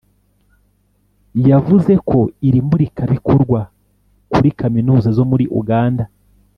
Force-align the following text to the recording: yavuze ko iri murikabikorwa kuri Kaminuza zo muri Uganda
yavuze 1.49 1.93
ko 2.09 2.19
iri 2.47 2.59
murikabikorwa 2.67 3.59
kuri 4.31 4.49
Kaminuza 4.59 5.09
zo 5.17 5.23
muri 5.31 5.45
Uganda 5.61 6.05